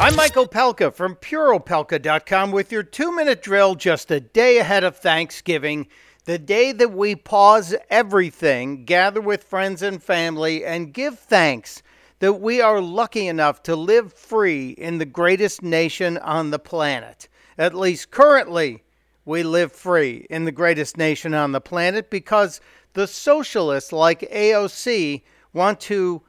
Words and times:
I'm 0.00 0.16
Michael 0.16 0.48
Pelka 0.48 0.94
from 0.94 1.16
PuroPelka.com 1.16 2.52
with 2.52 2.72
your 2.72 2.82
two 2.82 3.14
minute 3.14 3.42
drill 3.42 3.74
just 3.74 4.10
a 4.10 4.18
day 4.18 4.56
ahead 4.56 4.82
of 4.82 4.96
Thanksgiving, 4.96 5.88
the 6.24 6.38
day 6.38 6.72
that 6.72 6.92
we 6.92 7.14
pause 7.14 7.74
everything, 7.90 8.86
gather 8.86 9.20
with 9.20 9.44
friends 9.44 9.82
and 9.82 10.02
family, 10.02 10.64
and 10.64 10.94
give 10.94 11.18
thanks 11.18 11.82
that 12.20 12.40
we 12.40 12.62
are 12.62 12.80
lucky 12.80 13.28
enough 13.28 13.62
to 13.64 13.76
live 13.76 14.14
free 14.14 14.70
in 14.70 14.96
the 14.96 15.04
greatest 15.04 15.62
nation 15.62 16.16
on 16.16 16.50
the 16.50 16.58
planet. 16.58 17.28
At 17.58 17.74
least 17.74 18.10
currently, 18.10 18.82
we 19.26 19.42
live 19.42 19.70
free 19.70 20.26
in 20.30 20.46
the 20.46 20.50
greatest 20.50 20.96
nation 20.96 21.34
on 21.34 21.52
the 21.52 21.60
planet 21.60 22.08
because 22.08 22.62
the 22.94 23.06
socialists 23.06 23.92
like 23.92 24.20
AOC 24.32 25.20
want 25.52 25.78
to 25.80 26.22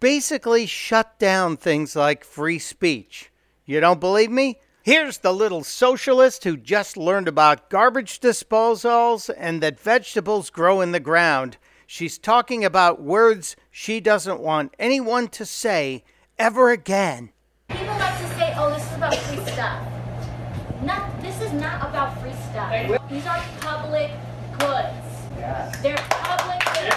basically 0.00 0.66
shut 0.66 1.18
down 1.18 1.56
things 1.56 1.96
like 1.96 2.24
free 2.24 2.58
speech. 2.58 3.30
You 3.64 3.80
don't 3.80 4.00
believe 4.00 4.30
me? 4.30 4.58
Here's 4.82 5.18
the 5.18 5.34
little 5.34 5.64
socialist 5.64 6.44
who 6.44 6.56
just 6.56 6.96
learned 6.96 7.28
about 7.28 7.68
garbage 7.68 8.20
disposals 8.20 9.28
and 9.36 9.62
that 9.62 9.78
vegetables 9.78 10.48
grow 10.48 10.80
in 10.80 10.92
the 10.92 11.00
ground. 11.00 11.58
She's 11.86 12.16
talking 12.16 12.64
about 12.64 13.02
words 13.02 13.54
she 13.70 14.00
doesn't 14.00 14.40
want 14.40 14.74
anyone 14.78 15.28
to 15.28 15.44
say 15.44 16.04
ever 16.38 16.70
again. 16.70 17.32
People 17.68 17.86
like 17.98 18.18
to 18.18 18.28
say, 18.36 18.54
oh, 18.56 18.70
this 18.70 18.86
is 18.86 18.96
about 18.96 19.14
free 19.14 19.44
stuff. 19.52 19.86
Not, 20.82 21.20
this 21.20 21.40
is 21.42 21.52
not 21.52 21.88
about 21.88 22.18
free 22.22 22.32
stuff. 22.50 22.70
These 23.10 23.26
are 23.26 23.44
public 23.60 24.10
goods. 24.58 25.82
They're 25.82 25.96
public 26.08 26.60
goods. 26.64 26.96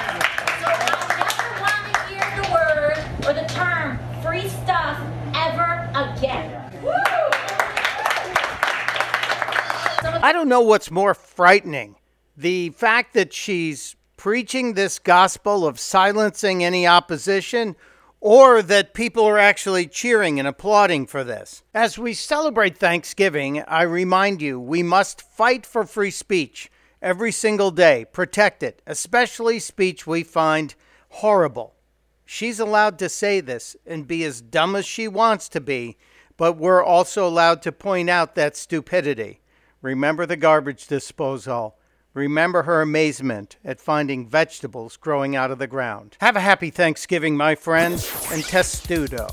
So 0.62 0.68
I 0.68 0.78
never 0.88 1.60
want 1.60 1.84
to 1.92 2.00
hear 2.08 2.24
the 2.42 2.48
word 2.54 3.28
or 3.28 3.34
the 3.34 3.48
term 3.54 4.00
free 4.22 4.48
stuff 4.48 5.00
ever 5.36 5.90
again. 5.96 6.58
I 10.24 10.32
don't 10.34 10.50
know 10.50 10.62
what's 10.62 10.92
more 10.92 11.14
frightening 11.14 11.96
the 12.38 12.70
fact 12.70 13.14
that 13.14 13.34
she's 13.34 13.96
preaching 14.18 14.74
this 14.74 15.00
gospel 15.00 15.66
of 15.66 15.80
silencing 15.80 16.64
any 16.64 16.88
opposition, 16.88 17.76
or 18.20 18.62
that 18.62 18.94
people 18.94 19.26
are 19.26 19.40
actually 19.40 19.88
cheering 19.88 20.38
and 20.38 20.48
applauding 20.48 21.08
for 21.08 21.24
this. 21.24 21.64
As 21.74 21.98
we 21.98 22.14
celebrate 22.14 22.78
Thanksgiving, 22.78 23.64
I 23.64 23.82
remind 23.82 24.42
you 24.42 24.60
we 24.60 24.84
must 24.84 25.22
fight 25.22 25.66
for 25.66 25.86
free 25.86 26.12
speech 26.12 26.72
every 27.02 27.32
single 27.32 27.72
day, 27.72 28.06
protect 28.12 28.62
it, 28.62 28.82
especially 28.86 29.58
speech 29.58 30.06
we 30.06 30.24
find 30.24 30.76
horrible. 31.10 31.74
She's 32.34 32.62
allowed 32.62 32.98
to 33.00 33.10
say 33.10 33.42
this 33.42 33.76
and 33.86 34.08
be 34.08 34.24
as 34.24 34.40
dumb 34.40 34.78
as 34.78 34.86
she 34.86 35.06
wants 35.06 35.50
to 35.50 35.60
be, 35.60 35.98
but 36.38 36.54
we're 36.54 36.82
also 36.82 37.28
allowed 37.28 37.62
to 37.64 37.74
point 37.74 38.10
out 38.10 38.36
that 38.36 38.56
stupidity. 38.56 39.42
Remember 39.82 40.26
the 40.26 40.38
garbage 40.38 40.88
disposal. 40.88 41.76
Remember 42.14 42.64
her 42.64 42.82
amazement 42.82 43.58
at 43.66 43.82
finding 43.82 44.30
vegetables 44.30 44.96
growing 44.96 45.36
out 45.36 45.52
of 45.52 45.60
the 45.60 45.68
ground. 45.68 46.16
Have 46.22 46.38
a 46.38 46.40
happy 46.40 46.70
Thanksgiving, 46.70 47.36
my 47.36 47.54
friends, 47.54 48.10
and 48.32 48.46
testudo. 48.46 49.28